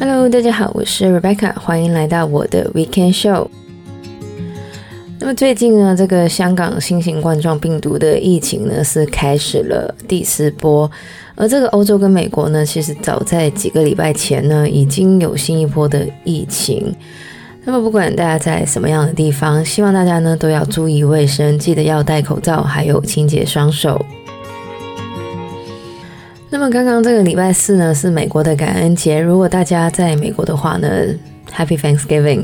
[0.00, 3.46] Hello，大家好，我是 Rebecca，欢迎来到我的 Weekend Show。
[5.18, 10.90] 那么最近呢，这个香港新型冠状病毒的疫情呢是开始了第四波，
[11.34, 16.94] 而这个欧洲跟美国呢，其实早在几个礼拜前呢已经有新一波的疫情。
[17.64, 24.02] 那么不管大家在什么样的地方，希望大家呢都要注意卫生，记得要戴口罩，还有清洁双手。
[26.52, 30.88] 那么刚刚这个礼拜四呢是美国的感恩节，如果大家在美国的话呢
[31.56, 32.42] ，Happy Thanksgiving。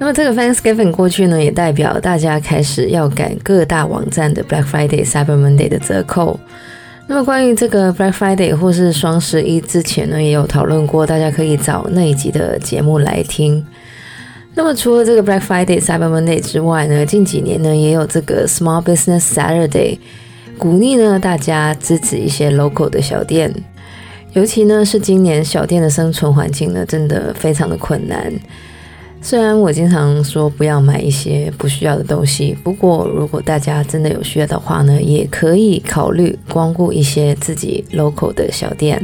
[0.00, 6.38] 那么这个 Thanksgiving 过去呢，也代表大家开始要赶各大网站的 Black Friday、Cyber Monday 的折扣。
[7.06, 13.64] 那么关于这个 Black Friday 或是双十一之前呢，也有讨论过，大家可以找那一集的节目来听。
[14.54, 19.98] 那么除了这个 Black Friday、Cyber Monday 之外呢，近几年呢也有这个 Small Business Saturday，
[20.58, 23.54] 鼓励呢大家支持一些 local 的小店。
[24.34, 28.32] 尤其呢是今年小店的生存环境呢，真的非常的困难。
[29.20, 39.02] 虽然我经常说不要买一些不需要的东西，不过如果大家真的有需要的话呢，也可以考虑光顾一些自己 local 的小店。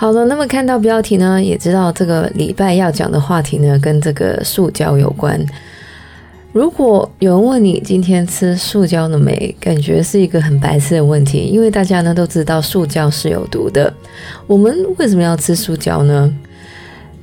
[0.00, 5.44] 好了，那么看到标题呢，也知道这个礼拜要讲的话题呢，跟这个塑胶有关。
[6.52, 13.92] 如果有人问你今天吃塑胶了没，感觉是一个很白痴的问题，因为大家呢都知道塑胶是有毒的。
[14.46, 16.32] 我们为什么要吃塑胶呢？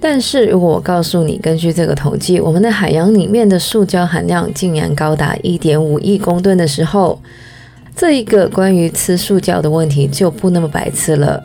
[0.02, 7.22] 但是如果我告诉你，根据这个统计，我们的海洋里面的塑胶含量竟然高达一点五亿公吨的时候，
[7.96, 11.42] 这一个关于吃塑胶的问题就不那么白痴了。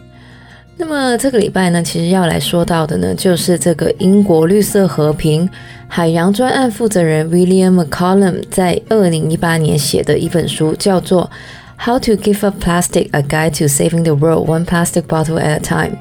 [0.81, 5.47] 那么这个礼拜呢，其实要来说到的呢，就是这个英国绿色和平
[5.87, 11.31] 海洋专案负责人 William McCollum 在二零一八年写的一本书，叫做
[11.87, 15.61] 《How to Give Up Plastic: A Guide to Saving the World One Plastic Bottle at a
[15.61, 15.97] Time》。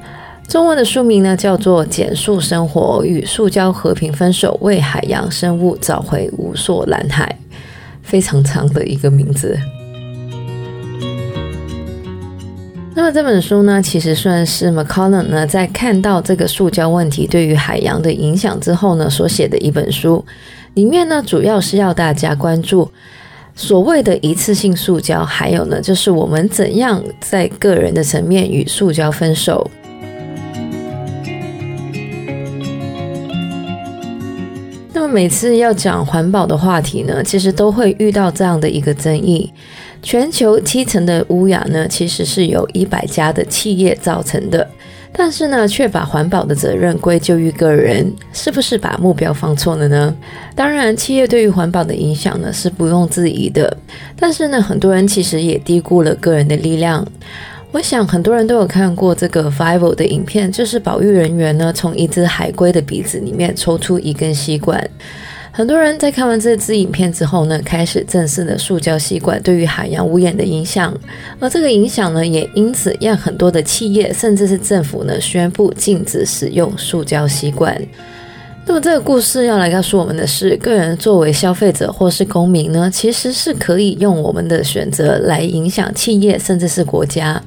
[0.50, 7.36] 中文的书名呢，叫做《减塑生活与塑胶和平分手，为海洋生物找回无数蓝海》。
[8.02, 9.56] 非常长的一个名字。
[12.92, 20.24] 那么这本书呢，其实算是 McCollum 呢在看到这个塑胶问题对于海洋的影响之后呢所写的一本书。
[20.74, 22.90] 里面呢主要是要大家关注
[23.54, 29.70] 所谓的一次性塑胶，还有呢就是我们怎样在个人的层面与塑胶分手。
[34.92, 39.50] 那么每次要讲环保的话题呢，其实都会遇到这样的一个争议。
[40.02, 44.66] 全球七成的污染呢，其实是由一百家的企业造成的，
[45.12, 50.14] 但是呢，却把环保的责任归咎于个人，是不是把目标放错了呢？
[50.54, 53.76] 当然，企业对于环保的影响呢是毋庸置疑的，
[54.16, 57.06] 但是呢，很多人其实也低估了个人的力量。
[57.72, 64.84] 我想很多人都有看过这个 Vival 的影片，就是保育人员呢从一只海龟的鼻子里面抽出一根吸管。
[65.52, 70.96] 很多人在看完这支影片之后呢，开始正视了塑胶吸管对于海洋污染的影响，
[71.38, 77.76] 而这个影响呢，也因此让很多的企业甚至是政府呢，宣布禁止使用塑胶吸管。
[78.64, 87.42] 那么这个故事要来告诉我们的是，个人作为消费者或是公民呢，其实是可以用我们的选择来影响企业甚至是国家。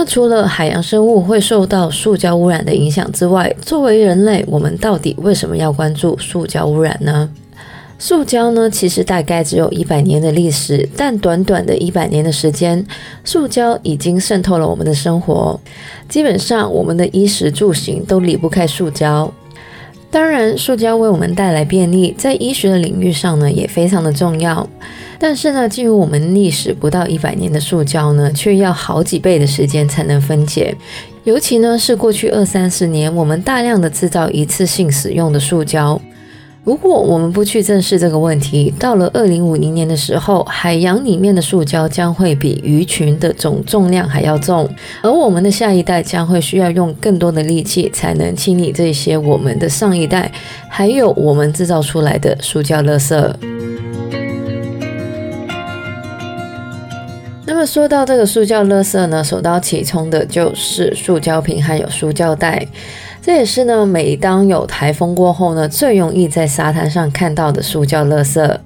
[0.00, 7.28] 那，除了海洋生物会受到塑胶污染的影响之外，作为人类，我们到底为什么要关注塑胶污染呢？
[7.98, 12.82] 塑胶呢，其实大概只有一百年的历史，但短短的一百年的时间，
[13.26, 15.60] 塑胶已经渗透了我们的生活。
[16.08, 19.30] 基本上，我们的衣食住行都离不开塑胶。
[20.10, 24.66] 当然，塑胶为我们带来便利，在医学的领域上呢，也非常的重要。
[25.22, 30.74] 但是呢，进入我们历史不到一百年的塑胶呢，却要好几倍的时间才能分解。
[31.24, 36.00] 尤其呢，是过去二三十年，我们大量的制造一次性使用的塑胶。
[36.64, 44.68] 如果我们不去正视这个问题，到了二零五零年的时候，海洋里面的塑胶将会比鱼群的总重量还要重，
[45.02, 50.30] 而我们的下一代将会需要用更多的力气才能清理这些我们的上一代，
[50.68, 53.69] 还有我们制造出来的塑胶垃圾。
[57.50, 62.64] 那么说到这个塑胶垃圾呢，首当其冲的就是塑胶瓶还有塑胶袋。
[63.20, 68.56] 这也是呢，每当有台风过后呢，最容易在沙滩上看到的塑胶垃圾。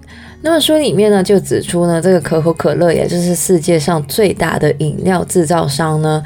[0.43, 6.23] 那么书里面呢，就指出呢，这个可口可乐，也就是世界上最大的饮料制造商呢，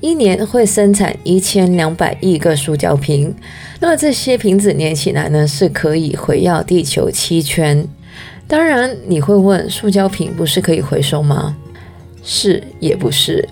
[0.00, 3.34] 一年会生产一千两百亿个塑胶瓶。
[3.80, 7.86] 那么这些瓶子连起来呢，是可以环绕地球七圈。
[8.46, 11.54] 当然，你会问，塑胶瓶不是可以回收吗？
[12.22, 13.48] 是也不是。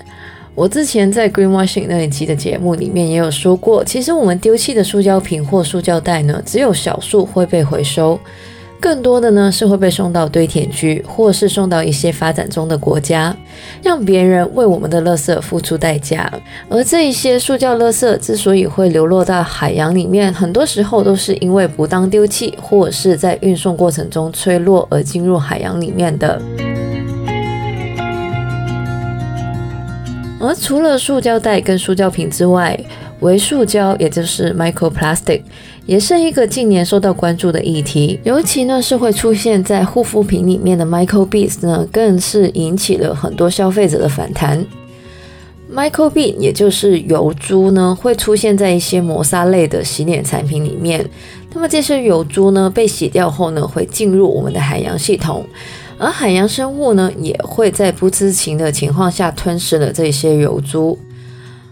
[0.54, 8.18] 我之前在 Greenwashing 那一期的节目里面也有说过，其实我们丢弃的塑胶瓶或塑胶袋呢，只有少数会被回收。
[8.78, 13.34] 更多的呢是会被送到堆填区，或是送到一些发展中的国家，
[13.82, 16.30] 让别人为我们的垃圾付出代价。
[16.68, 26.40] 而这一些塑胶垃圾之所以会流落到海洋里面，很多时候都是因为不当丢弃，或是在运送过程中吹落而进入海洋里面的。
[30.46, 32.78] 而除了塑胶袋跟塑胶瓶之外，
[33.20, 35.42] 微塑胶也就是 microplastic。
[35.86, 44.66] 也是一个近年受到关注的议题，尤其呢是会出现在护肤品里面的 microbeads 呢，更是引起了很多消费者的反弹。
[45.72, 51.08] microbead 也就是油珠呢，会出现在一些磨砂类的洗脸产品里面。
[51.54, 55.46] 那么这些油珠呢，被洗掉后呢，会进入我们的海洋系统，
[55.98, 60.98] 而海洋生物呢，也会在不知情的情况下吞噬了这些油珠。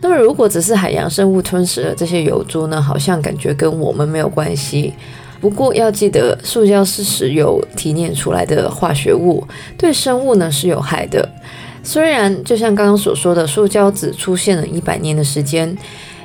[0.00, 4.92] 那么，如果只是海洋生物吞噬了这些油珠呢，好像感觉跟我们没有关系。
[5.40, 11.28] 不过要记得，塑胶是石油提炼出来的化学物，对生物呢是有害的。
[11.82, 15.76] 虽然就像刚刚所说的，塑胶只出现了一百年的时间，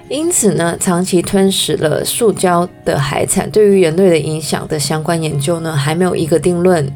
[0.08, 6.90] 因此呢，长期吞噬了塑胶的海产对于人类的影响的相关研究呢，还没有一个定论。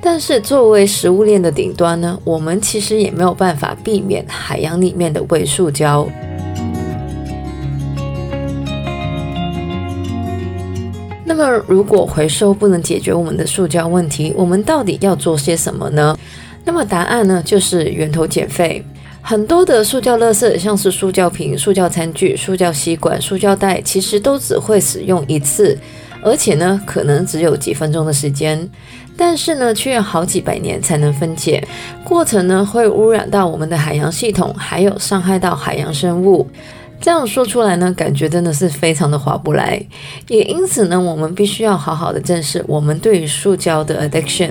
[0.00, 6.08] 但是作为食物链的顶端呢，我们其实也没有办法避免海洋里面的微塑胶。
[11.24, 16.18] 那么，如果回收不能解决我们的塑胶问题，我们到底要做些什么呢？
[16.64, 18.84] 那么答案呢，就是源头减废。
[19.20, 25.78] 很多的塑胶垃圾，像是塑胶瓶、塑胶餐具、塑胶吸管、塑胶袋，其实都只会使用一次。
[26.22, 28.68] 而且呢，可能只有几分钟的时间，
[29.16, 31.66] 但是呢，却要好几百年才能分解，
[32.04, 36.48] 过程呢会污染到我们的海洋系统，还有伤害到海洋生物。
[37.00, 39.80] 这样说出来呢，感觉真的是非常的划不来。
[40.26, 44.50] 也因此呢，我们必须要好好的正视我们对于塑胶的 addiction。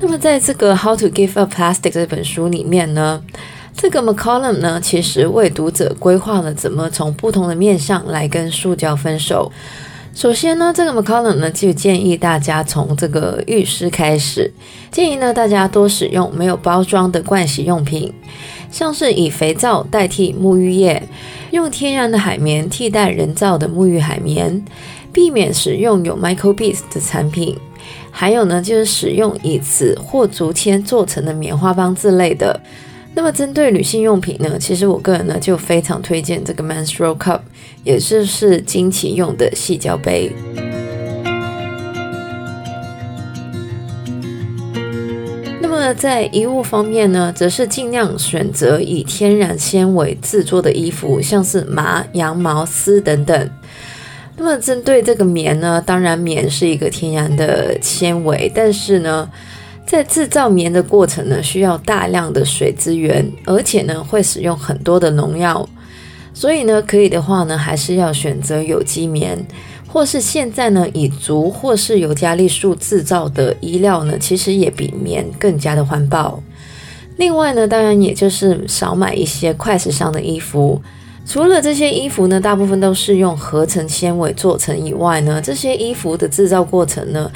[0.00, 3.22] 那么，在这个《How to Give Up Plastic》这本书里面呢，
[3.76, 9.50] 这个 McCollum 呢，其实为读者规划了怎么从不同的面向来跟塑胶分手。
[10.14, 14.50] 首先呢，这个 McCollum 呢就建议大家从这个浴室开始，
[14.92, 18.14] 建议呢大家多使用没有包装的盥洗用品，
[18.70, 21.02] 像是以肥皂代替沐浴液，
[21.50, 24.64] 用天然的海绵替代人造的沐浴海绵，
[25.12, 27.58] 避免使用有 microbeads 的产品，
[28.12, 32.60] 还有呢就是使用以瓷或竹签做成的棉花棒之类的。
[33.16, 37.40] 那么针对女性用品呢，其实我个人呢就非常推荐这个 menstrual cup，
[37.84, 40.32] 也就是经期用的矽胶杯。
[45.62, 53.50] 那么在衣物方面呢，则是尽量选择以天然纤维制作的衣服，像是麻、羊毛、丝等等。
[54.36, 59.30] 那么针对这个棉呢，当然棉是一个天然的纤维，但是呢。
[59.86, 65.68] 在制造棉的过程呢，需要大量的水资源，而且呢会使用很多的农药，
[66.32, 69.38] 所以呢可以的话呢，还是要选择有机棉，
[69.86, 76.42] 或是现在呢以竹或是尤加利树制造的衣料呢，其实也比棉更加的环保。
[77.16, 80.82] 另外呢，当然也就是少买一些快时尚的衣服，
[81.24, 87.30] 除了这些衣服呢，大部分都是用合成纤维做成以外呢，这些衣服的制造过程呢，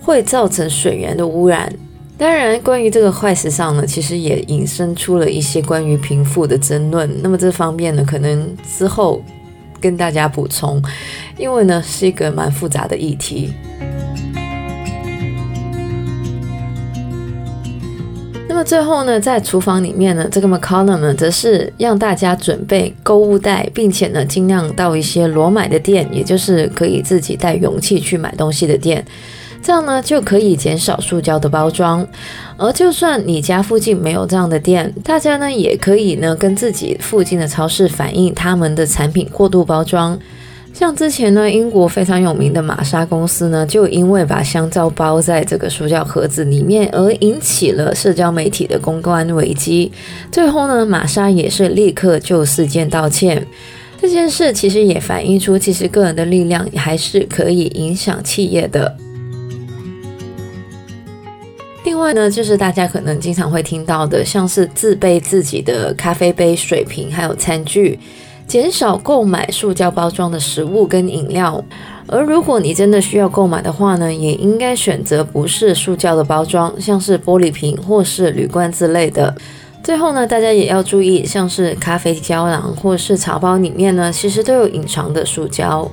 [0.00, 1.72] 会造成水源的污染。
[2.16, 7.10] 当然，关于这个坏时尚呢，其实也引申出了一些关于贫富的争论。
[7.22, 9.20] 那么这方面呢，可能之后
[9.80, 10.80] 跟大家补充，
[11.36, 13.52] 因为呢是一个蛮复杂的议题。
[18.48, 29.04] 那么最后呢，在厨房里面呢，这个 McCollum 呢，则是让大家准备购物袋，并且呢，尽量到一些裸买的店，也就是可以自己带容器去买东西的店。
[29.64, 32.06] 这样呢，就可以减少塑胶的包装，
[32.58, 40.18] 而就算你家附近没有这样的店，大家呢也可以呢跟自己附近的超市反映他们的产品过度包装。
[40.74, 49.90] 像之前呢，英国非常有名的玛莎公司呢，就因为把香皂包在这个塑胶盒子里面，而引起了社交媒体的公关危机。
[50.30, 53.46] 最后呢，玛莎也是立刻就事件道歉。
[53.98, 58.94] 这件事其实也反映出，其实个人的力量还是可以影响企业的。
[61.84, 67.98] 另外呢，就是大家可能经常会听到的，像是自备自己的咖啡杯、水瓶，还有餐具，
[68.48, 71.62] 减少购买塑胶包装的食物跟饮料。
[72.06, 79.34] 而如果你真的需要购买的话呢，也应该选择不是塑胶的包装，像是玻璃瓶或是铝罐之类的。
[79.82, 85.86] 最后呢，大家也要注意，像是咖啡胶囊或是茶包里面呢，其实都有隐藏的塑胶。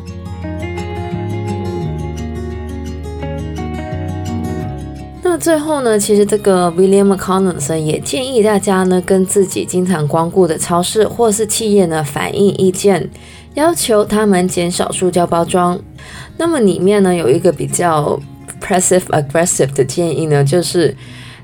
[5.41, 13.10] 最后呢，其实这个 William McConnell 也建议大家呢，跟自己经常光顾的超市或是企业呢反映意见，
[13.55, 15.79] 要求他们减少塑胶包装。
[16.38, 18.19] 那么里面呢有一个比较
[18.62, 20.95] passive aggressive 的建议呢，就是。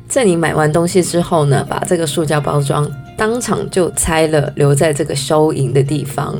[0.10, 6.34] 在你买完东西之后呢，把这个塑胶包装当场就拆了，留在这个收银的地方。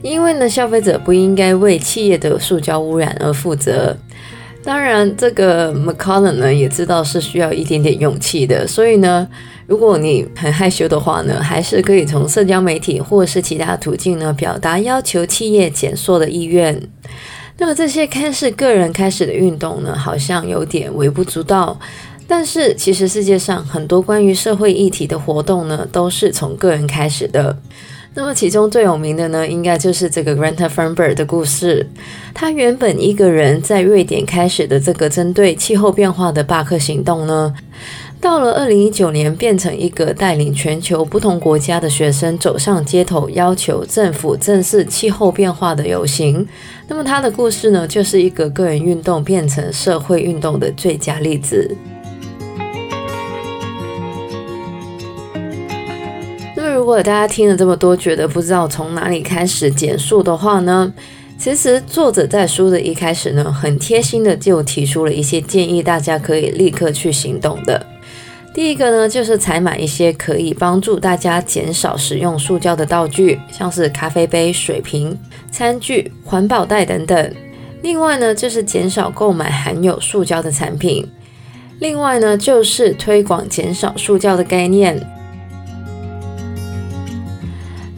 [0.00, 3.96] 因为呢，消费者不应该为企业的塑胶污染而负责。
[4.64, 9.28] 当然，这个 McConnell 呢也知道是需要一点点勇气的，所以呢，
[9.66, 16.80] 如果你很害羞的话呢，还是可以从社交媒体或是其他途径呢表达要求企业减缩的意愿。
[17.58, 21.78] 那么这些看似个人开始的运动呢，好像有点微不足道。
[22.26, 27.54] 但是，其实世界上很多关于社会议题的活动呢，都是从个人开始的。
[28.16, 31.84] 那么，其中最有名的呢，应该就是这个 Greta Thunberg 的故事。
[32.32, 37.52] 他原本一个人在瑞典开始的这个针对气候变化的罢课行动呢，
[38.20, 46.46] 到了二零一九年，变成一个带领全球不同国家的学生走上街头，要求政府正视气候变化的游行。
[46.86, 51.76] 那么，他的故事呢，就是一个个人运动变成社会运动的最佳例子。
[56.94, 60.94] 如果大家听了这么多，觉得不知道从哪里开始减速的话呢，
[61.36, 67.84] 其实作者在书的一开始呢，很贴心的就提出了一些建议，大家可以立刻去行动的。
[68.54, 75.18] 第一个呢，就是采买一些可以帮助大家减少使用塑胶的道具，像是咖啡杯、水瓶、
[75.50, 77.34] 餐具、环保袋等等。
[77.82, 81.04] 另外呢，就是减少购买含有塑胶的产品。
[81.80, 85.04] 另外呢，就是推广减少塑胶的概念。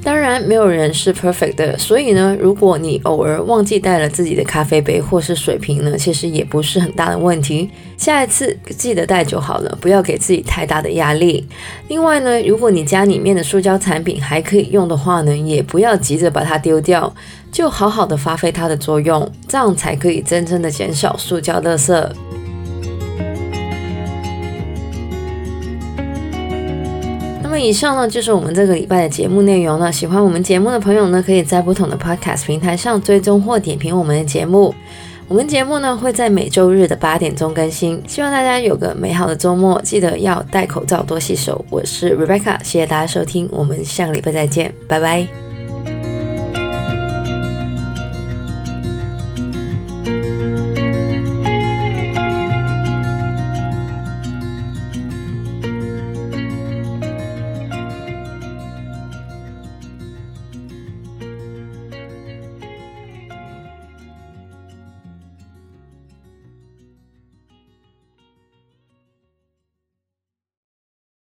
[0.06, 7.68] 当然，没有人是 perfect 的，所以呢，如果你偶尔忘记带了自己的咖啡杯或是水瓶呢，其实也不是很大的问题。
[7.98, 11.44] 下一次记得带就好了，不要给自己太大的压力。
[11.88, 17.12] 另外呢，如果你家里面的塑胶产品还可以用的话呢，也不要急着把它丢掉，
[17.50, 22.08] 就好好的发挥它的作用，这样才可以真正的减少塑胶垃圾。
[27.46, 29.90] 那么以上呢，就是我们这个礼拜的节目内容了。
[29.90, 34.74] 喜欢我们节目的朋友呢，可以在不同的 Podcast 平台上追踪或点评我们的节目。
[35.28, 38.02] 我们节目呢会在每周日的八点钟更新。
[38.08, 41.64] 希望大家有个美好的周末，记得要戴口罩、多洗手。
[41.70, 45.45] 我是 Rebecca，谢谢大家收听，我们下个礼拜再见，拜拜。